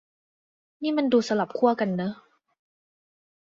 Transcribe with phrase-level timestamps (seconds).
[0.81, 2.13] นี่มันดูสลับขั้วเนอะ